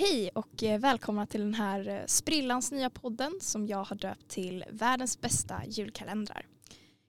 [0.00, 4.28] Hej och eh, välkomna till den här eh, sprillans nya podden som jag har döpt
[4.28, 6.46] till världens bästa julkalendrar.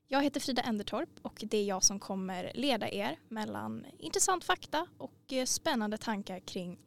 [0.07, 4.87] Jag heter Frida Endertorp och det är jag som kommer leda er mellan intressant fakta
[4.97, 6.79] och eh, spännande tankar kring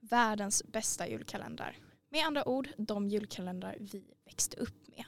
[0.00, 1.78] världens bästa julkalendrar.
[2.08, 5.04] Med andra ord, de julkalendrar vi växte upp med.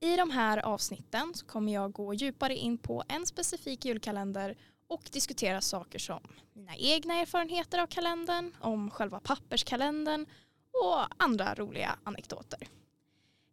[0.00, 4.56] I de här avsnitten så kommer jag gå djupare in på en specifik julkalender
[4.88, 6.20] och diskutera saker som
[6.52, 10.26] mina egna erfarenheter av kalendern, om själva papperskalendern
[10.72, 12.68] och andra roliga anekdoter.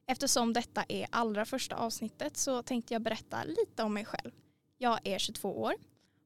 [0.08, 4.32] Eftersom detta är allra första avsnittet så tänkte jag berätta lite om mig själv.
[4.78, 5.74] Jag är 22 år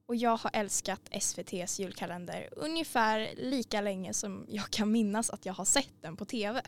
[0.05, 5.53] och jag har älskat SVTs julkalender ungefär lika länge som jag kan minnas att jag
[5.53, 6.61] har sett den på tv.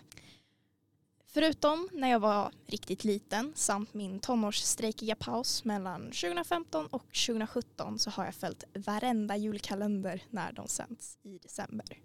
[1.33, 8.09] Förutom när jag var riktigt liten samt min tonårsstrejkiga paus mellan 2015 och 2017 så
[8.09, 11.99] har jag följt varenda julkalender när de sänds i december.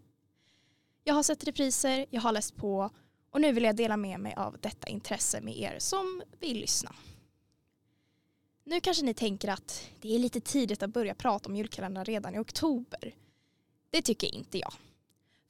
[1.05, 2.91] Jag har sett repriser, jag har läst på
[3.31, 6.95] och nu vill jag dela med mig av detta intresse med er som vill lyssna.
[8.65, 12.35] Nu kanske ni tänker att det är lite tidigt att börja prata om julkalendrar redan
[12.35, 13.15] i oktober.
[13.91, 14.73] Det tycker inte jag.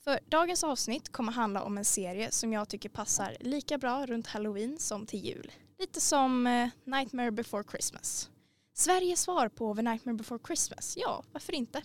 [0.09, 4.27] För dagens avsnitt kommer handla om en serie som jag tycker passar lika bra runt
[4.27, 5.53] halloween som till jul.
[5.79, 8.31] Lite som eh, Nightmare before Christmas.
[8.73, 11.83] Sveriges svar på The Nightmare before Christmas, ja varför inte?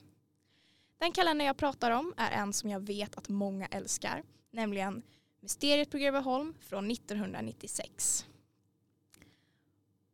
[0.99, 5.02] Den kalender jag pratar om är en som jag vet att många älskar, nämligen
[5.39, 8.25] Mysteriet på Greveholm från 1996.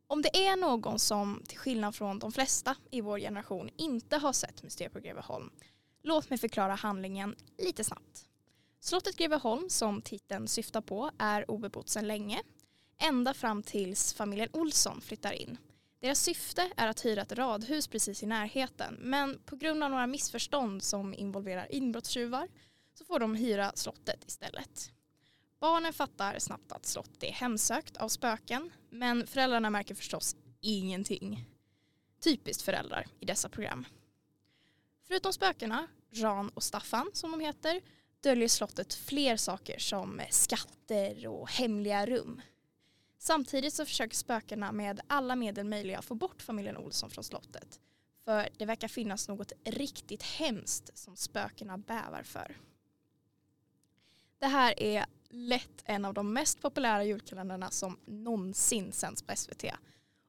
[0.06, 4.32] Om det är någon som, till skillnad från de flesta i vår generation, inte har
[4.32, 5.50] sett Mysteriet på Greveholm
[6.02, 8.28] Låt mig förklara handlingen lite snabbt.
[8.80, 12.42] Slottet Greveholm, som titeln syftar på, är obebott sedan länge.
[12.98, 15.56] Ända fram tills familjen Olsson flyttar in.
[16.00, 20.06] Deras syfte är att hyra ett radhus precis i närheten men på grund av några
[20.06, 22.48] missförstånd som involverar inbrottstjuvar
[22.94, 24.92] så får de hyra slottet istället.
[25.60, 31.44] Barnen fattar snabbt att slottet är hemsökt av spöken men föräldrarna märker förstås ingenting.
[32.20, 33.86] Typiskt föräldrar i dessa program.
[35.08, 37.80] Förutom spökena, Ran och Staffan som de heter,
[38.20, 42.40] döljer slottet fler saker som skatter och hemliga rum.
[43.18, 47.80] Samtidigt så försöker spökena med alla medel möjliga få bort familjen Olsson från slottet.
[48.24, 52.56] För det verkar finnas något riktigt hemskt som spökena bävar för.
[54.38, 59.64] Det här är lätt en av de mest populära julkalendrarna som någonsin sänds på SVT.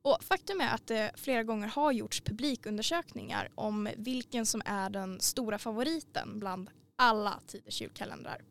[0.02, 5.20] Och faktum är att det flera gånger har gjorts publikundersökningar om vilken som är den
[5.22, 8.42] stora favoriten bland alla tiders julkalendrar.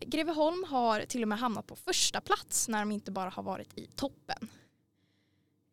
[0.00, 3.78] Greveholm har till och med hamnat på första plats när de inte bara har varit
[3.78, 4.48] i toppen.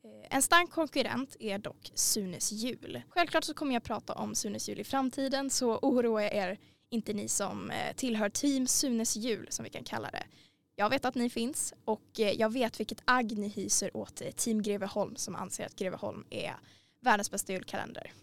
[0.03, 3.01] Eh, en stark konkurrent är dock Sunes jul.
[3.09, 6.59] Självklart så kommer jag prata om Sunes jul i framtiden så oroa er
[6.90, 10.24] inte ni som eh, tillhör team Sunes jul som vi kan kalla det.
[10.76, 14.32] Jag vet att ni finns och eh, jag vet vilket agg ni hyser åt eh,
[14.32, 16.56] Team Greveholm som anser att Greveholm är
[17.00, 18.14] världens bästa julkalender.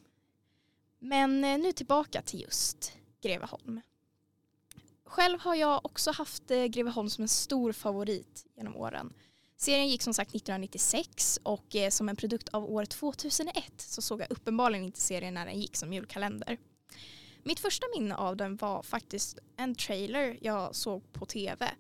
[0.98, 3.80] Men eh, nu tillbaka till just Greveholm.
[5.04, 9.12] Själv har jag också haft Greveholm som en stor favorit genom åren.
[9.56, 14.30] Serien gick som sagt 1996 och som en produkt av år 2001 så såg jag
[14.30, 16.58] uppenbarligen inte serien när den gick som julkalender.
[17.42, 21.70] Mitt första minne av den var faktiskt en trailer jag såg på tv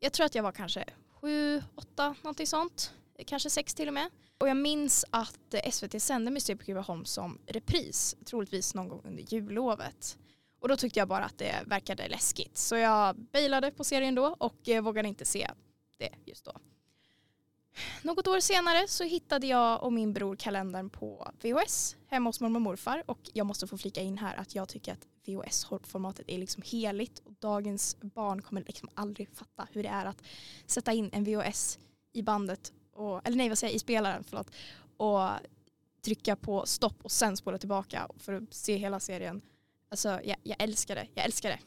[0.00, 0.84] jag tror att jag var kanske
[1.20, 2.92] sju, åtta, någonting sånt.
[3.26, 4.10] Kanske sex till och med.
[4.38, 9.34] Och jag minns att SVT sände Mysteriet på Greveholm som repris, troligtvis någon gång under
[9.34, 10.18] jullovet.
[10.60, 12.58] Och då tyckte jag bara att det verkade läskigt.
[12.58, 15.50] Så jag bailade på serien då och eh, vågade inte se
[15.98, 16.52] det just då.
[18.02, 22.58] Något år senare så hittade jag och min bror kalendern på VHS hemma hos mormor
[22.58, 26.38] och morfar och jag måste få flika in här att jag tycker att VHS-formatet är
[26.38, 30.22] liksom heligt och dagens barn kommer liksom aldrig fatta hur det är att
[30.66, 31.78] sätta in en VHS
[32.12, 34.50] i bandet, och, eller nej vad säger jag, i spelaren förlåt,
[34.96, 35.28] och
[36.02, 39.42] trycka på stopp och sen spola tillbaka för att se hela serien.
[39.88, 41.58] Alltså jag, jag älskar det, jag älskar det.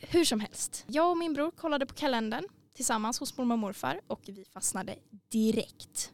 [0.00, 4.00] Hur som helst, jag och min bror kollade på kalendern tillsammans hos mormor och morfar
[4.06, 4.96] och vi fastnade
[5.28, 6.12] direkt.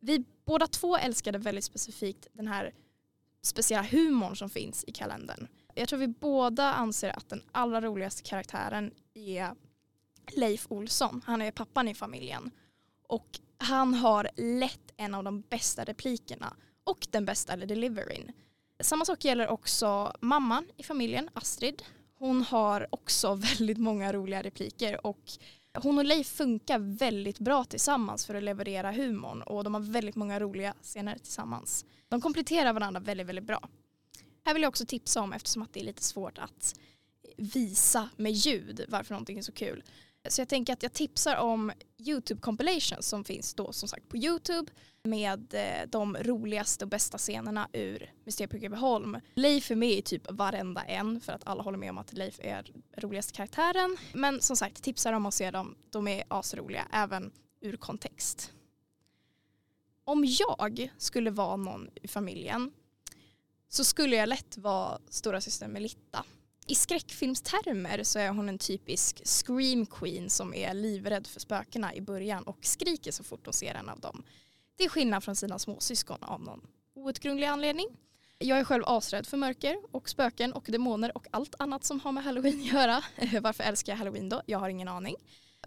[0.00, 2.74] Vi båda två älskade väldigt specifikt den här
[3.42, 5.48] speciella humorn som finns i kalendern.
[5.80, 9.54] Jag tror vi båda anser att den allra roligaste karaktären är
[10.36, 11.22] Leif Olsson.
[11.26, 12.50] Han är pappan i familjen.
[13.08, 13.26] Och
[13.58, 18.32] han har lätt en av de bästa replikerna och den bästa deliveryn.
[18.80, 21.82] Samma sak gäller också mamman i familjen, Astrid.
[22.18, 25.22] Hon har också väldigt många roliga repliker och
[25.74, 30.16] hon och Leif funkar väldigt bra tillsammans för att leverera humorn och de har väldigt
[30.16, 31.84] många roliga scener tillsammans.
[32.08, 33.68] De kompletterar varandra väldigt, väldigt bra.
[34.44, 36.74] Här vill jag också tipsa om, eftersom att det är lite svårt att
[37.36, 39.82] visa med ljud varför någonting är så kul.
[40.28, 44.16] Så jag tänker att jag tipsar om YouTube compilations som finns då som sagt på
[44.16, 44.70] YouTube
[45.02, 49.18] med eh, de roligaste och bästa scenerna ur Mysteriet på Greveholm.
[49.34, 52.40] Leif är med i typ varenda en för att alla håller med om att Leif
[52.42, 53.96] är roligaste karaktären.
[54.12, 55.76] Men som sagt, tipsar om att se dem.
[55.90, 58.52] De är asroliga även ur kontext.
[60.04, 62.72] Om jag skulle vara någon i familjen
[63.72, 66.24] så skulle jag lätt vara stora syster Melitta
[66.70, 72.00] i skräckfilmstermer så är hon en typisk scream queen som är livrädd för spökena i
[72.00, 74.22] början och skriker så fort hon ser en av dem.
[74.76, 76.60] Det är skillnad från sina småsyskon av någon
[76.94, 77.86] outgrundlig anledning.
[78.38, 82.12] Jag är själv asrädd för mörker och spöken och demoner och allt annat som har
[82.12, 83.02] med halloween att göra.
[83.40, 84.42] Varför älskar jag halloween då?
[84.46, 85.16] Jag har ingen aning.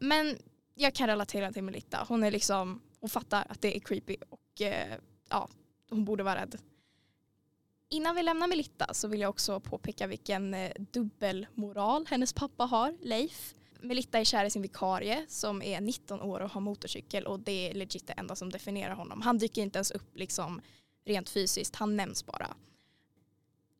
[0.01, 0.38] Men
[0.75, 2.06] jag kan relatera till Melitta.
[2.07, 4.97] Hon är liksom, hon fattar att det är creepy och eh,
[5.29, 5.49] ja,
[5.89, 6.57] hon borde vara rädd.
[7.94, 12.98] Innan vi lämnar Melitta så vill jag också påpeka vilken eh, dubbelmoral hennes pappa har,
[13.01, 13.56] Leif.
[13.81, 17.69] Melitta är kär i sin vikarie som är 19 år och har motorcykel och det
[17.69, 19.22] är legit det enda som definierar honom.
[19.22, 20.62] Han dyker inte ens upp liksom
[21.06, 22.56] rent fysiskt, han nämns bara.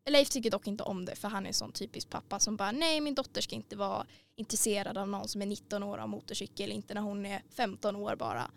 [0.10, 2.72] Leif tycker dock inte om det för han är en sån typisk pappa som bara
[2.72, 4.06] nej min dotter ska inte vara
[4.36, 7.96] intresserad av någon som är 19 år och har motorcykel, inte när hon är 15
[7.96, 8.52] år bara.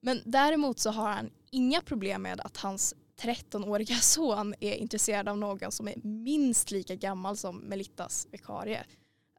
[0.00, 5.38] Men däremot så har han inga problem med att hans 13-åriga son är intresserad av
[5.38, 8.84] någon som är minst lika gammal som Melittas vikarie.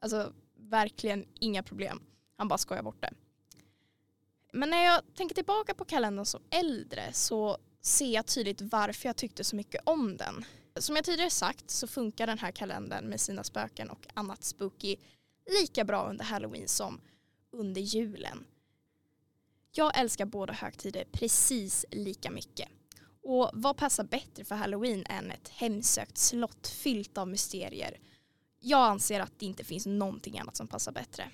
[0.00, 2.02] Alltså verkligen inga problem.
[2.36, 3.12] Han bara skojar bort det.
[4.52, 9.16] Men när jag tänker tillbaka på kalendern som äldre så ser jag tydligt varför jag
[9.16, 10.44] tyckte så mycket om den.
[10.76, 14.96] Som jag tidigare sagt så funkar den här kalendern med sina spöken och annat spooky
[15.60, 17.00] lika bra under halloween som
[17.50, 18.44] under julen.
[19.72, 22.68] Jag älskar båda högtider precis lika mycket.
[23.24, 27.98] Och vad passar bättre för halloween än ett hemsökt slott fyllt av mysterier?
[28.60, 31.30] Jag anser att det inte finns någonting annat som passar bättre.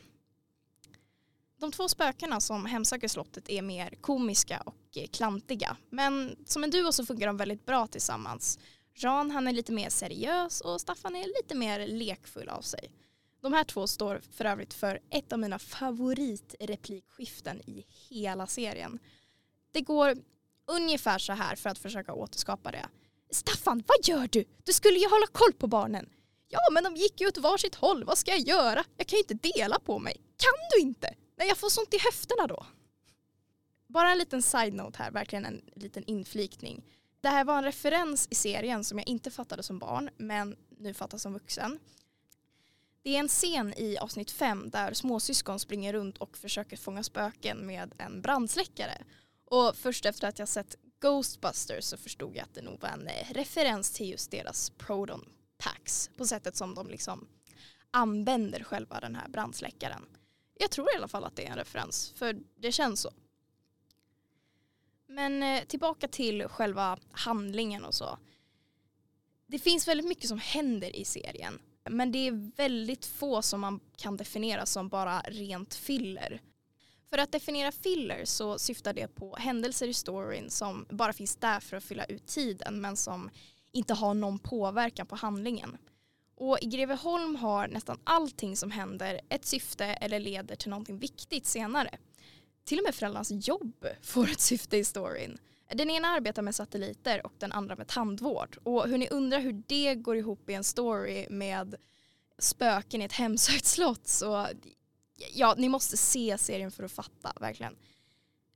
[1.61, 5.77] De två spökena som hemsöker slottet är mer komiska och eh, klantiga.
[5.91, 8.59] Men som en duo så funkar de väldigt bra tillsammans.
[8.95, 12.91] Jan han är lite mer seriös och Staffan är lite mer lekfull av sig.
[13.41, 18.99] De här två står för övrigt för ett av mina favoritreplikskiften i hela serien.
[19.73, 20.17] Det går
[20.71, 22.87] ungefär så här för att försöka återskapa det.
[23.31, 24.45] Staffan, vad gör du?
[24.65, 26.09] Du skulle ju hålla koll på barnen.
[26.49, 28.05] Ja, men de gick ju åt varsitt håll.
[28.05, 28.85] Vad ska jag göra?
[28.97, 30.15] Jag kan ju inte dela på mig.
[30.15, 31.15] Kan du inte?
[31.39, 32.67] Nej, jag får sånt i höfterna då.
[33.87, 36.85] Bara en liten side-note här, verkligen en liten inflikning.
[37.21, 40.95] Det här var en referens i serien som jag inte fattade som barn, men nu
[40.95, 41.79] fattar som vuxen.
[43.03, 47.67] Det är en scen i avsnitt fem där småsyskon springer runt och försöker fånga spöken
[47.67, 49.05] med en brandsläckare.
[49.51, 53.07] Och först efter att jag sett Ghostbusters så förstod jag att det nog var en
[53.07, 57.29] eh, referens till just deras Proton Packs på sättet som de liksom
[57.91, 60.07] använder själva den här brandsläckaren.
[60.55, 63.11] Jag tror i alla fall att det är en referens för det känns så.
[65.07, 68.19] Men eh, tillbaka till själva handlingen och så.
[69.47, 71.61] Det finns väldigt mycket som händer i serien
[71.91, 76.41] men det är väldigt få som man kan definiera som bara rent filler.
[77.11, 81.61] För att definiera filler så syftar det på händelser i storyn som bara finns där
[81.61, 83.31] för att fylla ut tiden men som
[83.73, 85.79] inte har någon påverkan på handlingen.
[86.37, 91.47] Och i Greveholm har nästan allting som händer ett syfte eller leder till någonting viktigt
[91.47, 91.99] senare.
[92.65, 95.39] Till och med föräldrarnas jobb får ett syfte i storyn.
[95.75, 98.59] Den ena arbetar med satelliter och den andra med tandvård.
[98.63, 101.75] Och hur ni undrar hur det går ihop i en story med
[102.39, 104.47] spöken i ett hemsökt slott så
[105.33, 107.77] ja, ni måste se serien för att fatta, verkligen.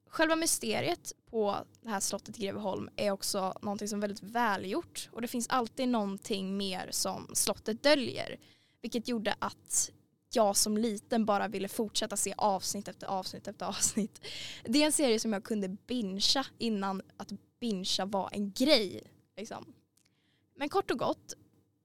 [0.06, 5.08] Själva mysteriet på det här slottet i Greveholm är också någonting som är väldigt välgjort
[5.12, 8.38] och det finns alltid någonting mer som slottet döljer.
[8.82, 9.90] Vilket gjorde att
[10.32, 14.26] jag som liten bara ville fortsätta se avsnitt efter avsnitt efter avsnitt.
[14.64, 19.02] Det är en serie som jag kunde bincha innan att bincha var en grej.
[19.36, 19.74] Liksom.
[20.56, 21.34] Men kort och gott,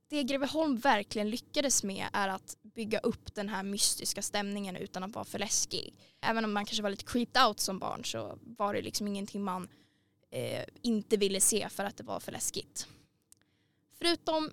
[0.10, 5.16] det Greveholm verkligen lyckades med är att bygga upp den här mystiska stämningen utan att
[5.16, 5.94] vara för läskig.
[6.22, 9.44] Även om man kanske var lite creeped out som barn så var det liksom ingenting
[9.44, 9.70] man
[10.32, 12.88] eh, inte ville se för att det var för läskigt.
[13.98, 14.52] Förutom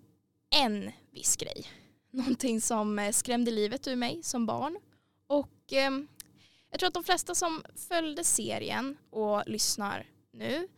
[0.50, 1.66] en viss grej.
[2.10, 4.78] Någonting som eh, skrämde livet ur mig som barn.
[5.26, 5.90] Och eh,
[6.70, 10.68] jag tror att de flesta som följde serien och lyssnar nu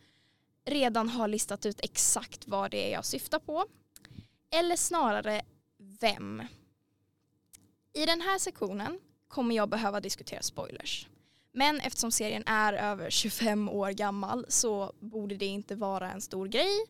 [0.65, 3.65] redan har listat ut exakt vad det är jag syftar på.
[4.51, 5.41] Eller snarare
[5.77, 6.43] vem.
[7.99, 11.07] I den här sektionen kommer jag behöva diskutera spoilers.
[11.51, 16.47] Men eftersom serien är över 25 år gammal så borde det inte vara en stor
[16.47, 16.85] grej.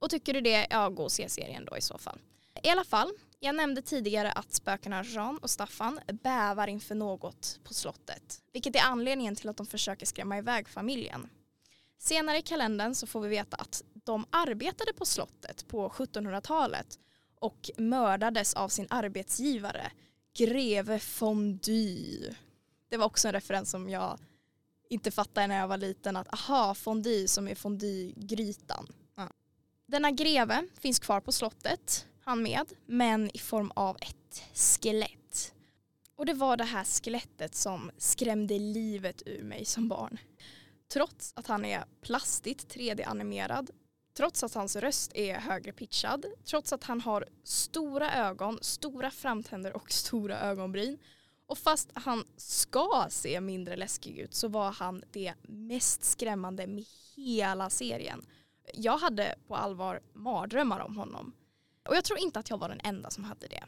[0.00, 2.18] Och tycker du det, ja gå och se serien då i så fall.
[2.62, 7.74] I alla fall, Jag nämnde tidigare att spökena Jean och Staffan bävar inför något på
[7.74, 8.42] slottet.
[8.52, 11.28] Vilket är anledningen till att de försöker skrämma iväg familjen.
[11.98, 16.98] Senare i kalendern så får vi veta att de arbetade på slottet på 1700-talet
[17.38, 19.92] och mördades av sin arbetsgivare,
[20.36, 22.20] greve Fondy.
[22.88, 24.18] Det var också en referens som jag
[24.88, 28.86] inte fattade när jag var liten att aha, fondue som är fondygrytan.
[29.14, 29.28] Ja.
[29.86, 35.54] Denna greve finns kvar på slottet, han med, men i form av ett skelett.
[36.16, 40.18] Och det var det här skelettet som skrämde livet ur mig som barn.
[40.88, 43.70] Trots att han är plastigt 3D-animerad,
[44.16, 49.76] trots att hans röst är högre pitchad, trots att han har stora ögon, stora framtänder
[49.76, 50.98] och stora ögonbryn
[51.46, 56.84] och fast han ska se mindre läskig ut så var han det mest skrämmande med
[57.16, 58.26] hela serien.
[58.74, 61.32] Jag hade på allvar mardrömmar om honom.
[61.88, 63.64] Och jag tror inte att jag var den enda som hade det.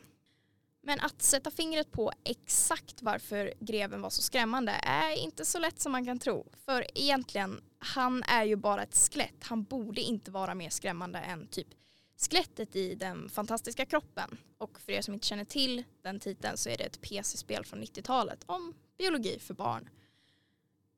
[0.83, 5.81] Men att sätta fingret på exakt varför greven var så skrämmande är inte så lätt
[5.81, 6.47] som man kan tro.
[6.65, 9.45] För egentligen, han är ju bara ett skelett.
[9.45, 11.69] Han borde inte vara mer skrämmande än typ
[12.17, 14.39] skelettet i den fantastiska kroppen.
[14.59, 17.83] Och för er som inte känner till den titeln så är det ett PC-spel från
[17.83, 19.89] 90-talet om biologi för barn.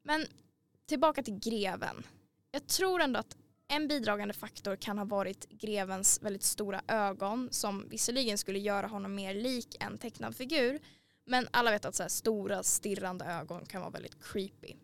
[0.03, 0.27] Men
[0.87, 2.07] tillbaka till greven.
[2.51, 3.37] Jag tror ändå att
[3.69, 9.15] en bidragande faktor kan ha varit grevens väldigt stora ögon som visserligen skulle göra honom
[9.15, 10.81] mer lik en tecknad figur
[11.25, 14.75] men alla vet att så stora stirrande ögon kan vara väldigt creepy.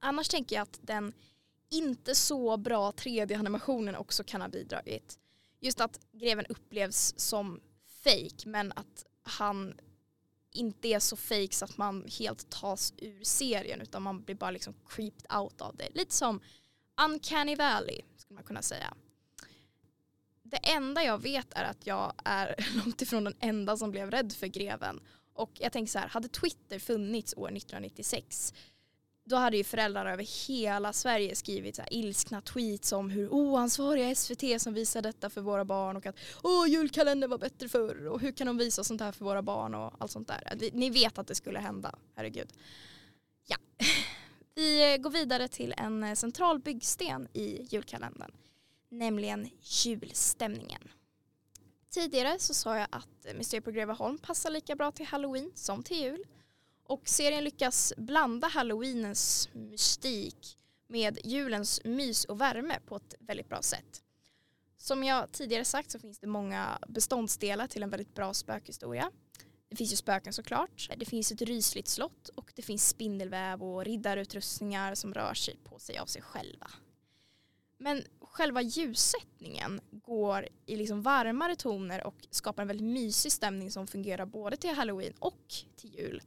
[0.00, 1.12] Annars tänker jag att den
[1.70, 5.18] inte så bra 3D-animationen också kan ha bidragit
[5.60, 7.60] just att greven upplevs som
[8.04, 9.74] fake men att han
[10.52, 14.50] inte är så fake så att man helt tas ur serien utan man blir bara
[14.50, 15.88] liksom creeped out av det.
[15.94, 16.40] Lite som
[17.06, 18.94] Uncanny Valley skulle man kunna säga.
[20.42, 24.32] Det enda jag vet är att jag är långt ifrån den enda som blev rädd
[24.32, 25.00] för greven.
[25.32, 28.54] Och jag tänker så här, hade Twitter funnits år 1996
[29.24, 34.14] då hade ju föräldrar över hela Sverige skrivit så här ilskna tweets om hur oansvariga
[34.14, 38.20] SVT som visar detta för våra barn och att åh julkalendern var bättre förr och
[38.20, 40.70] hur kan de visa sånt här för våra barn och allt sånt där.
[40.72, 42.52] Ni vet att det skulle hända, herregud.
[43.46, 43.56] Ja.
[44.54, 48.32] Vi går vidare till en eh, central byggsten i julkalendern,
[48.88, 50.88] nämligen julstämningen.
[51.90, 55.82] Tidigare så sa jag att eh, Mysteriet på Greveholm passar lika bra till halloween som
[55.82, 56.24] till jul.
[56.90, 60.56] Och serien lyckas blanda halloweenens mystik
[60.86, 64.02] med julens mys och värme på ett väldigt bra sätt.
[64.76, 69.10] Som jag tidigare sagt så finns det många beståndsdelar till en väldigt bra spökhistoria.
[69.68, 70.90] Det finns ju spöken såklart.
[70.96, 75.78] Det finns ett rysligt slott och det finns spindelväv och riddarutrustningar som rör sig på
[75.78, 76.70] sig av sig själva.
[77.78, 83.86] Men själva ljussättningen går i liksom varmare toner och skapar en väldigt mysig stämning som
[83.86, 86.22] fungerar både till halloween och till jul.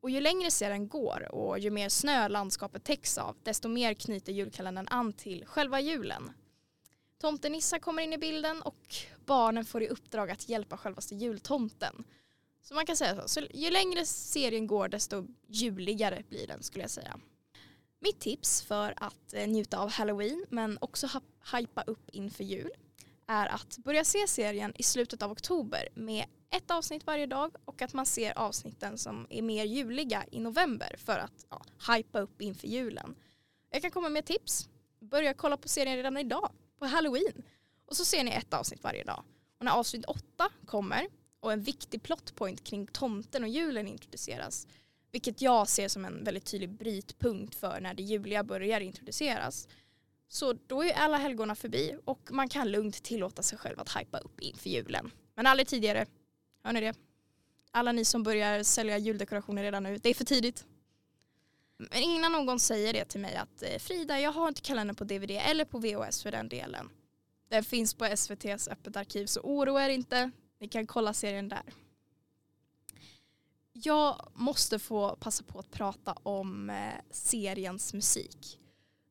[0.00, 4.32] Och ju längre serien går och ju mer snö landskapet täcks av desto mer knyter
[4.32, 6.32] julkalendern an till själva julen.
[7.20, 8.94] Tomtenissar kommer in i bilden och
[9.26, 12.04] barnen får i uppdrag att hjälpa självaste jultomten.
[12.62, 16.84] Så man kan säga så, så ju längre serien går desto juligare blir den skulle
[16.84, 17.20] jag säga.
[17.98, 21.08] Mitt tips för att eh, njuta av halloween men också
[21.56, 22.70] hypa upp inför jul
[23.26, 27.82] är att börja se serien i slutet av oktober med ett avsnitt varje dag och
[27.82, 31.62] att man ser avsnitten som är mer juliga i november för att ja,
[31.94, 33.14] hypa upp inför julen.
[33.70, 34.68] Jag kan komma med tips.
[35.00, 37.42] Börja kolla på serien redan idag, på halloween.
[37.86, 39.22] Och så ser ni ett avsnitt varje dag.
[39.58, 41.06] Och när avsnitt åtta kommer
[41.40, 44.66] och en viktig plotpoint kring tomten och julen introduceras,
[45.12, 49.68] vilket jag ser som en väldigt tydlig brytpunkt för när det juliga börjar introduceras,
[50.28, 54.18] så då är alla helgona förbi och man kan lugnt tillåta sig själv att hypa
[54.18, 55.10] upp inför julen.
[55.34, 56.06] Men aldrig tidigare,
[56.62, 56.94] Hör ni det?
[57.70, 60.64] Alla ni som börjar sälja juldekorationer redan nu, det är för tidigt.
[61.76, 65.04] Men innan någon säger det till mig att eh, Frida, jag har inte kalendern på
[65.04, 66.90] DVD eller på VHS för den delen.
[67.48, 70.30] Den finns på SVTs öppet arkiv så oroa er inte.
[70.60, 71.62] Ni kan kolla serien där.
[73.72, 78.58] Jag måste få passa på att prata om eh, seriens musik.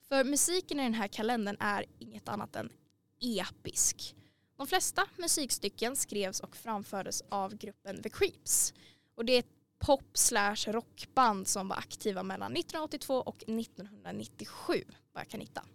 [0.08, 2.72] För musiken i den här kalendern är inget annat än
[3.20, 4.16] episk.
[4.60, 8.74] De flesta musikstycken skrevs och framfördes av gruppen The Creeps.
[9.16, 15.22] Och det är ett pop slash rockband som var aktiva mellan 1982 och 1997 vad
[15.22, 15.66] jag kan hitta.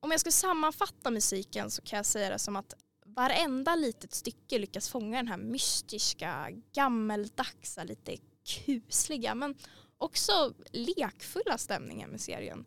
[0.00, 2.74] Om jag ska sammanfatta musiken så kan jag säga det som att
[3.06, 9.54] varenda litet stycke lyckas fånga den här mystiska, gammeldagsa, lite kusliga men
[9.98, 12.66] också lekfulla stämningen med serien.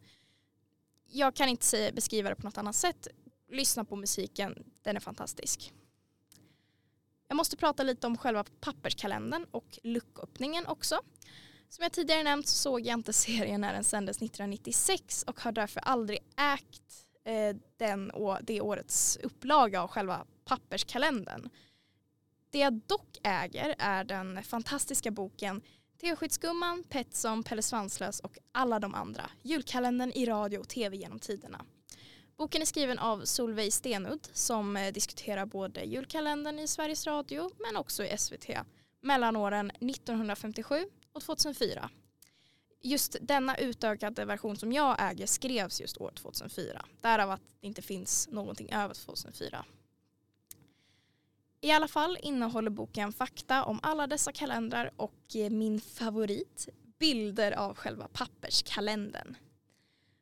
[1.08, 3.08] Jag kan inte säga, beskriva det på något annat sätt
[3.50, 5.74] lyssna på musiken, den är fantastisk.
[7.27, 11.01] Jag måste prata lite om själva papperskalendern och lucköppningen också.
[11.70, 15.51] Som jag tidigare nämnt så såg jag inte serien när den sändes 1996 och har
[15.51, 21.50] därför aldrig ägt eh, den och det årets upplaga av själva papperskalendern.
[22.50, 25.62] Det jag dock äger är den fantastiska boken
[26.01, 29.30] Teskedsgumman, Petsson, Pelle Svanslös och alla de andra.
[29.42, 31.66] Julkalendern i radio och tv genom tiderna.
[32.38, 37.77] Boken är skriven av Solveig Stenudd som eh, diskuterar både julkalendern i Sveriges Radio men
[37.77, 38.50] också i SVT
[39.01, 41.89] mellan åren 1957 och 2004.
[42.82, 46.86] Just denna utökade version som jag äger skrevs just år 2004.
[47.01, 49.65] Därav att det inte finns någonting över 2004.
[51.62, 56.67] I alla fall innehåller boken fakta om alla dessa kalendrar och eh, min favorit,
[57.00, 59.36] bilder av själva papperskalendern.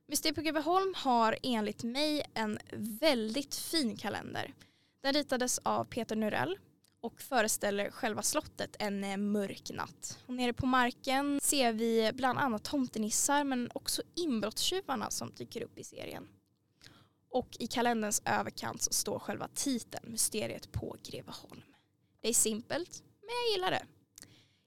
[0.07, 4.53] Museet på Greveholm har enligt mig en väldigt fin kalender.
[5.01, 6.57] Den ritades av Peter Nurell
[7.01, 10.19] och föreställer själva slottet en eh, mörk natt.
[10.25, 15.79] Och nere på marken ser vi bland annat tomtenissar men också inbrottstjuvarna som dyker upp
[15.79, 16.27] i serien.
[17.29, 21.61] Och i kalenderns överkant så står själva titeln Mysteriet på Greveholm.
[22.21, 23.85] Det är simpelt, men jag gillar det.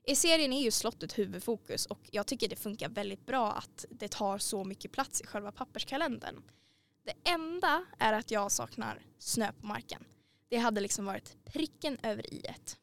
[0.09, 4.09] I serien är ju slottet huvudfokus och jag tycker det funkar väldigt bra att det
[4.09, 6.43] tar så mycket plats i själva papperskalendern.
[7.05, 10.05] Det enda är att jag saknar snö på marken.
[10.49, 12.79] Det hade liksom varit pricken över i ett.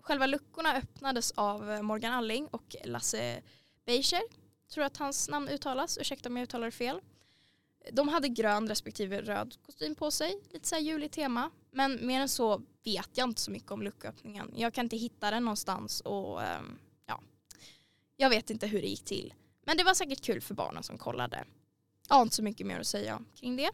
[0.00, 3.42] Själva luckorna öppnades av Morgan Alling och Lasse
[3.86, 4.22] Beischer.
[4.68, 7.00] Tror att hans namn uttalas, ursäkta om jag uttalar det fel.
[7.92, 11.50] De hade grön respektive röd kostym på sig, lite så här juligt tema.
[11.70, 14.52] Men mer än så vet jag inte så mycket om lucköppningen.
[14.56, 17.20] Jag kan inte hitta den någonstans och ehm, ja,
[18.16, 19.34] jag vet inte hur det gick till.
[19.64, 21.44] Men det var säkert kul för barnen som kollade.
[22.08, 23.70] Jag har inte så mycket mer att säga kring det.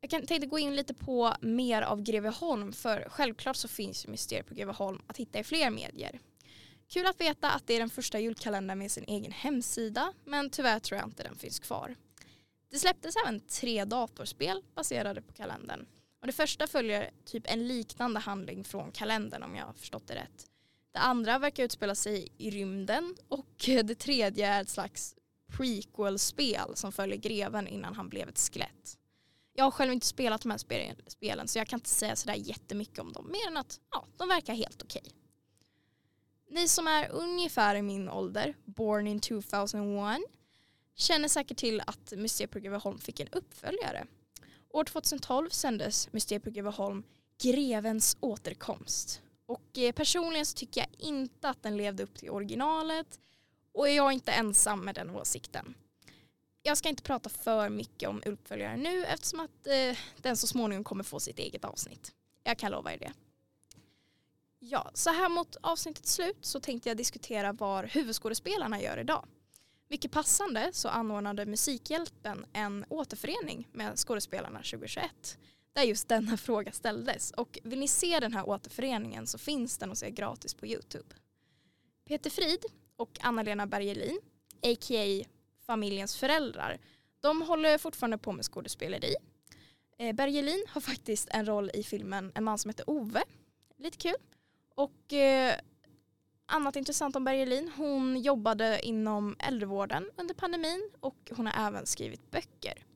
[0.00, 4.10] Jag kan, tänkte gå in lite på mer av Greveholm för självklart så finns ju
[4.10, 6.20] Mysteriet på Greveholm att hitta i fler medier.
[6.88, 10.78] Kul att veta att det är den första julkalendern med sin egen hemsida men tyvärr
[10.78, 11.96] tror jag inte den finns kvar.
[12.70, 15.86] Det släpptes även tre datorspel baserade på kalendern.
[16.20, 20.14] Och det första följer typ en liknande handling från kalendern om jag har förstått det
[20.14, 20.46] rätt.
[20.92, 25.14] Det andra verkar utspela sig i rymden och det tredje är ett slags
[25.56, 28.98] prequel-spel som följer greven innan han blev ett skelett.
[29.52, 30.58] Jag har själv inte spelat de här
[31.08, 34.28] spelen så jag kan inte säga sådär jättemycket om dem mer än att ja, de
[34.28, 35.02] verkar helt okej.
[35.04, 35.25] Okay.
[36.48, 40.20] Ni som är ungefär i min ålder, born in 2001,
[40.94, 44.06] känner säkert till att Museet på Greveholm fick en uppföljare.
[44.68, 47.02] År 2012 sändes Museet på Greveholm
[47.42, 49.22] Grevens återkomst.
[49.46, 53.20] Och eh, personligen så tycker jag inte att den levde upp till originalet
[53.72, 55.74] och jag är inte ensam med den åsikten.
[56.62, 60.84] Jag ska inte prata för mycket om uppföljaren nu eftersom att eh, den så småningom
[60.84, 62.12] kommer få sitt eget avsnitt.
[62.44, 63.12] Jag kan lova er det.
[64.58, 69.26] Ja, så här mot avsnittets slut så tänkte jag diskutera vad huvudskådespelarna gör idag.
[69.88, 75.38] Mycket passande så anordnade Musikhjälpen en återförening med skådespelarna 2021
[75.72, 79.90] där just denna fråga ställdes och vill ni se den här återföreningen så finns den
[79.90, 81.14] att se gratis på Youtube.
[82.04, 82.64] Peter Frid
[82.96, 84.20] och Anna-Lena Bergelin,
[84.62, 85.24] a.k.a.
[85.66, 86.78] familjens föräldrar,
[87.20, 89.14] de håller fortfarande på med skådespeleri.
[89.98, 93.22] Eh, Bergelin har faktiskt en roll i filmen En man som heter Ove.
[93.76, 94.16] Lite kul.
[94.76, 95.54] Och eh,
[96.46, 102.30] annat intressant om Bergelin, hon jobbade inom äldrevården under pandemin och hon har även skrivit
[102.30, 102.86] böcker.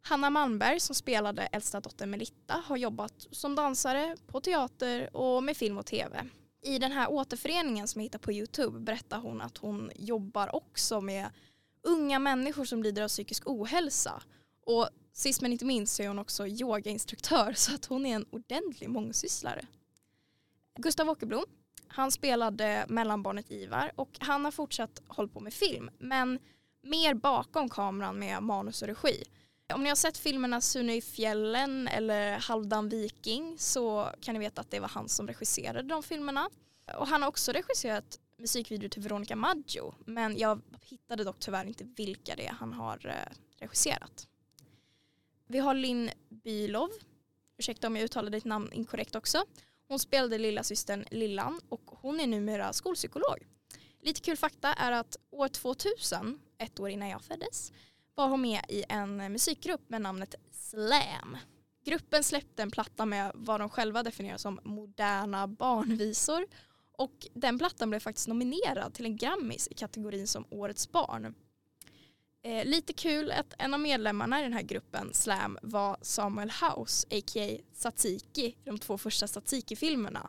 [0.00, 5.56] Hanna Malmberg som spelade äldsta dottern Melitta har jobbat som dansare på teater och med
[5.56, 6.24] film och tv.
[6.62, 11.00] I den här återföreningen som jag hittar på Youtube berättar hon att hon jobbar också
[11.00, 11.30] med
[11.82, 14.22] unga människor som lider av psykisk ohälsa.
[14.66, 18.26] Och sist men inte minst så är hon också yogainstruktör så att hon är en
[18.30, 19.66] ordentlig mångsysslare.
[20.80, 21.44] Gustav Åkerblom,
[21.88, 26.38] han spelade mellanbarnet Ivar och han har fortsatt hålla på med film men
[26.82, 29.24] mer bakom kameran med manus och regi.
[29.74, 34.60] Om ni har sett filmerna Sune i fjällen eller Halvdan viking så kan ni veta
[34.60, 36.50] att det var han som regisserade de filmerna.
[36.98, 41.84] Och han har också regisserat musikvideo till Veronica Maggio men jag hittade dock tyvärr inte
[41.84, 44.28] vilka det är han har eh, regisserat.
[45.46, 46.90] Vi har Linn Bylov,
[47.56, 49.44] ursäkta om jag uttalade ditt namn inkorrekt också.
[49.88, 53.46] Hon spelade lilla systern Lillan och hon är numera skolpsykolog.
[54.00, 57.72] Lite kul fakta är att år 2000, ett år innan jag föddes,
[58.14, 61.36] var hon med i en musikgrupp med namnet Slam.
[61.84, 66.46] Gruppen släppte en platta med vad de själva definierar som moderna barnvisor
[66.92, 71.34] och den plattan blev faktiskt nominerad till en Grammis i kategorin som Årets barn.
[72.48, 77.06] Eh, lite kul att en av medlemmarna i den här gruppen Slam var Samuel House,
[77.10, 77.58] a.k.a.
[77.72, 80.28] Satsiki, i de två första Satsiki-filmerna.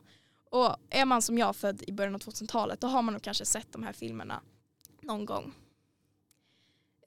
[0.50, 3.46] Och är man som jag född i början av 2000-talet då har man nog kanske
[3.46, 4.42] sett de här filmerna
[5.02, 5.54] någon gång.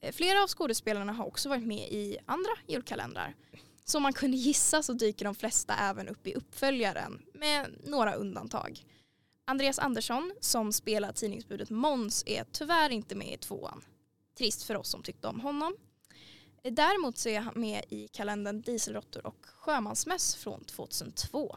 [0.00, 3.34] Eh, flera av skådespelarna har också varit med i andra julkalendrar.
[3.84, 8.84] Som man kunde gissa så dyker de flesta även upp i uppföljaren med några undantag.
[9.44, 13.82] Andreas Andersson som spelar tidningsbudet Måns är tyvärr inte med i tvåan.
[14.34, 15.76] Trist för oss som tyckte om honom.
[16.62, 21.56] Däremot så är han med i kalendern Dieselråttor och Sjömansmöss från 2002.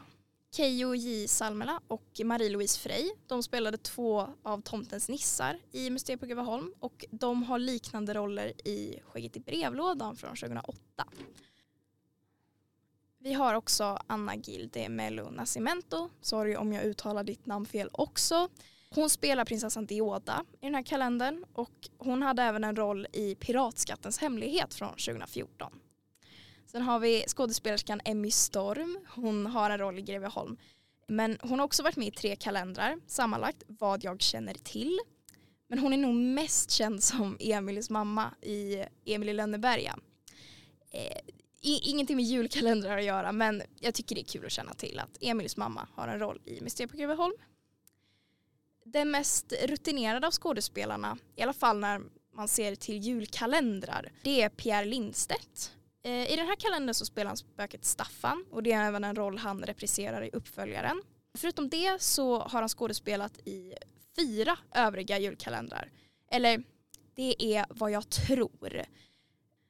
[0.56, 6.26] Keyyo J Salmela och Marie-Louise Frey de spelade två av tomtens nissar i Mysteriet på
[6.26, 10.78] Greveholm och de har liknande roller i Skägget i brevlådan från 2008.
[13.18, 18.48] Vi har också Anna Gilde Melo Nascimento, sorry om jag uttalar ditt namn fel också.
[18.94, 23.34] Hon spelar prinsessan Dioda i den här kalendern och hon hade även en roll i
[23.34, 25.72] Piratskattens hemlighet från 2014.
[26.66, 30.56] Sen har vi skådespelerskan Emmy Storm, hon har en roll i Greveholm.
[31.08, 34.98] Men hon har också varit med i tre kalendrar, sammanlagt vad jag känner till.
[35.68, 39.98] Men hon är nog mest känd som Emilies mamma i Emil i Lönneberga.
[40.90, 41.18] Eh,
[41.62, 45.18] ingenting med julkalendrar att göra men jag tycker det är kul att känna till att
[45.20, 47.34] Emils mamma har en roll i Mysteriet på Greveholm.
[48.92, 52.00] Den mest rutinerade av skådespelarna, i alla fall när
[52.34, 55.72] man ser till julkalendrar, det är Pierre Lindstedt.
[56.04, 59.16] Eh, I den här kalendern så spelar han spöket Staffan och det är även en
[59.16, 61.02] roll han repriserar i uppföljaren.
[61.38, 63.74] Förutom det så har han skådespelat i
[64.16, 65.90] fyra övriga julkalendrar.
[66.30, 66.62] Eller
[67.14, 68.82] det är vad jag tror.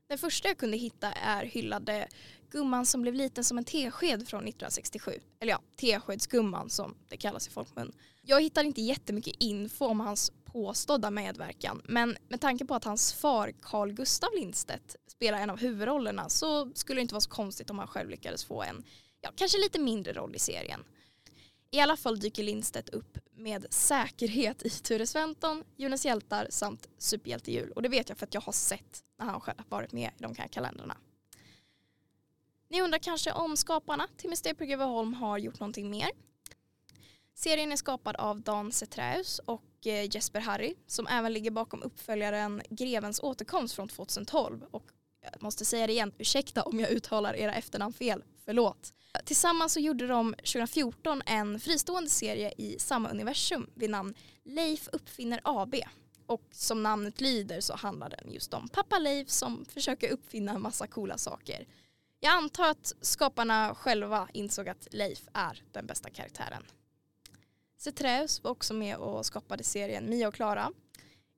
[0.09, 2.09] Den första jag kunde hitta är hyllade
[2.51, 5.21] Gumman som blev liten som en tesked från 1967.
[5.40, 7.92] Eller ja, teskedsgumman som det kallas i folkmun.
[8.23, 13.12] Jag hittar inte jättemycket info om hans påstådda medverkan men med tanke på att hans
[13.12, 17.71] far Carl Gustav Lindstedt spelar en av huvudrollerna så skulle det inte vara så konstigt
[17.71, 18.85] om han själv lyckades få en,
[19.21, 20.85] ja kanske lite mindre roll i serien.
[21.77, 27.73] I alla fall dyker Lindstedt upp med säkerhet i Ture Sventon, Jonas hjältar samt Superhjältejul.
[27.73, 30.23] Och det vet jag för att jag har sett när han själv varit med i
[30.23, 30.97] de här kalendrarna.
[32.69, 36.11] Ni undrar kanske om skaparna till Mysteriet på Greveholm har gjort någonting mer?
[37.35, 42.62] Serien är skapad av Dan Seträus och eh, Jesper Harry som även ligger bakom uppföljaren
[42.71, 44.85] Grevens återkomst från 2012 och
[45.23, 48.93] jag måste säga det igen, ursäkta om jag uttalar era efternamn fel, förlåt.
[49.25, 54.14] Tillsammans så gjorde de 2014 en fristående serie i samma universum vid namn
[54.45, 55.75] Leif uppfinner AB.
[56.27, 60.62] Och som namnet lyder så handlar den just om pappa Leif som försöker uppfinna en
[60.62, 61.66] massa coola saker.
[62.21, 66.62] Jag antar att skaparna själva insåg att Leif är den bästa karaktären.
[67.77, 70.73] Cetreus var också med och skapade serien Mia och Klara.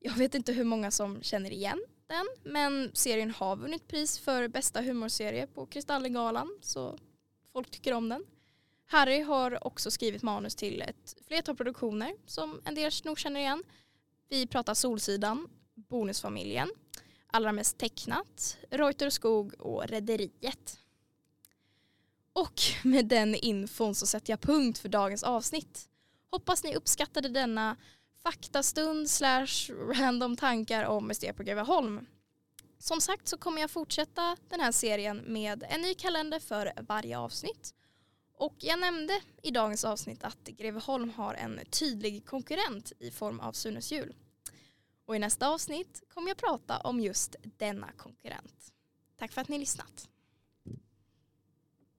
[0.01, 4.49] Jag vet inte hur många som känner igen den men serien har vunnit pris för
[4.49, 6.99] bästa humorserie på Kristallengalan så
[7.53, 8.25] folk tycker om den.
[8.87, 13.63] Harry har också skrivit manus till ett flertal produktioner som en del nog känner igen.
[14.29, 16.71] Vi pratar Solsidan, Bonusfamiljen,
[17.31, 20.79] Allra mest tecknat, Reuter Skog och Rederiet.
[22.33, 25.89] Och med den infon så sätter jag punkt för dagens avsnitt.
[26.31, 27.77] Hoppas ni uppskattade denna
[28.23, 32.07] faktastund slash random tankar om Mysteriet på Greveholm.
[32.79, 37.19] Som sagt så kommer jag fortsätta den här serien med en ny kalender för varje
[37.19, 37.75] avsnitt.
[38.35, 43.53] Och jag nämnde i dagens avsnitt att Greveholm har en tydlig konkurrent i form av
[43.53, 44.15] Sunes jul.
[45.07, 48.73] Och i nästa avsnitt kommer jag prata om just denna konkurrent.
[49.17, 50.09] Tack för att ni lyssnat.